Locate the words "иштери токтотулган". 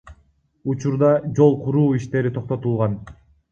2.01-2.99